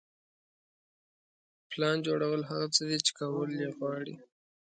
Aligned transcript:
پلان 1.69 1.97
جوړول 2.07 2.41
هغه 2.49 2.67
څه 2.75 2.81
دي 2.89 2.97
چې 3.05 3.11
کول 3.19 3.49
یې 3.61 3.67
غواړئ. 3.77 4.13